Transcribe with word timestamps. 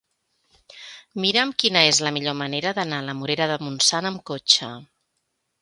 Mira'm 1.25 1.51
quina 1.63 1.83
és 1.91 2.01
la 2.07 2.13
millor 2.17 2.37
manera 2.39 2.73
d'anar 2.79 3.03
a 3.05 3.07
la 3.11 3.17
Morera 3.21 3.51
de 3.55 3.61
Montsant 3.67 4.13
amb 4.15 4.25
cotxe. 4.31 4.73